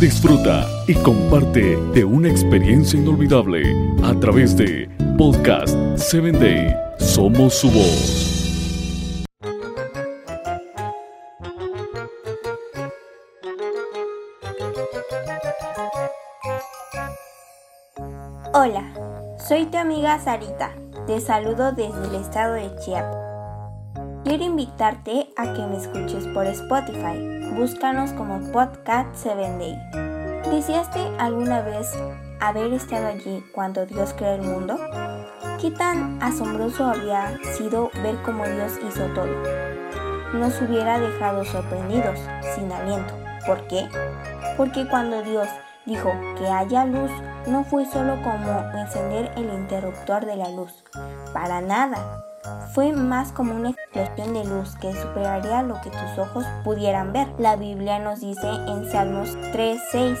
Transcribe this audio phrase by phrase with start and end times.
[0.00, 3.62] Disfruta y comparte de una experiencia inolvidable
[4.02, 6.74] a través de Podcast 7 Day.
[6.98, 8.44] Somos su voz.
[18.52, 18.84] Hola,
[19.48, 20.74] soy tu amiga Sarita.
[21.06, 23.23] Te saludo desde el estado de Chiapas.
[24.24, 27.44] Quiero invitarte a que me escuches por Spotify.
[27.54, 29.78] Búscanos como Podcast 7 Day.
[30.50, 31.92] ¿Deseaste alguna vez
[32.40, 34.78] haber estado allí cuando Dios creó el mundo?
[35.60, 39.42] ¿Qué tan asombroso había sido ver cómo Dios hizo todo?
[40.32, 42.18] Nos hubiera dejado sorprendidos,
[42.54, 43.12] sin aliento.
[43.46, 43.86] ¿Por qué?
[44.56, 45.48] Porque cuando Dios
[45.84, 47.10] dijo que haya luz,
[47.46, 50.84] no fue solo como encender el interruptor de la luz.
[51.32, 52.24] Para nada
[52.74, 57.28] fue más como una explosión de luz que superaría lo que tus ojos pudieran ver.
[57.38, 60.18] La Biblia nos dice en Salmos 3:6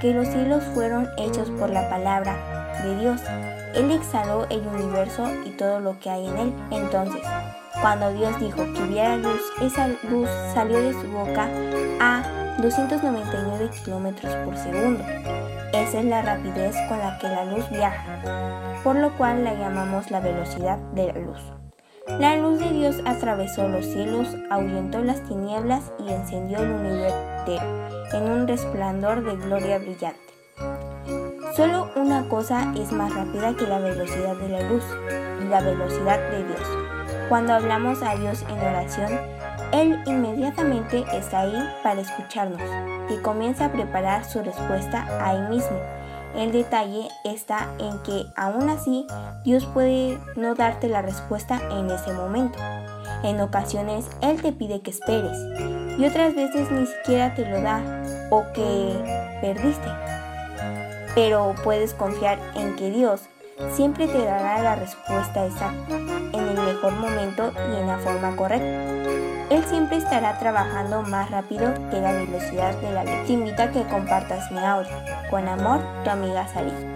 [0.00, 3.20] que los cielos fueron hechos por la palabra de Dios.
[3.74, 6.52] Él exhaló el universo y todo lo que hay en él.
[6.70, 7.22] Entonces,
[7.80, 11.48] cuando Dios dijo que hubiera luz, esa luz salió de su boca
[12.00, 15.04] a 299 kilómetros por segundo.
[15.72, 20.10] Esa es la rapidez con la que la luz viaja, por lo cual la llamamos
[20.10, 21.40] la velocidad de la luz.
[22.18, 27.36] La luz de Dios atravesó los cielos, ahuyentó las tinieblas y encendió el universo
[28.12, 30.35] en un resplandor de gloria brillante.
[31.56, 34.84] Solo una cosa es más rápida que la velocidad de la luz,
[35.48, 36.68] la velocidad de Dios.
[37.28, 39.18] Cuando hablamos a Dios en oración,
[39.72, 42.60] Él inmediatamente está ahí para escucharnos
[43.10, 45.78] y comienza a preparar su respuesta ahí mismo
[46.36, 49.06] el detalle está en que aún así
[49.42, 52.58] Dios puede no darte la respuesta en ese momento.
[53.22, 55.38] En ocasiones Él te pide que esperes
[55.98, 57.80] y otras veces ni siquiera te lo da
[58.30, 59.88] o que perdiste.
[61.16, 63.22] Pero puedes confiar en que Dios
[63.72, 68.92] siempre te dará la respuesta exacta, en el mejor momento y en la forma correcta.
[69.48, 73.26] Él siempre estará trabajando más rápido que la velocidad de la luz.
[73.26, 74.90] Te invito a que compartas mi audio.
[75.30, 76.95] Con amor, tu amiga Sari.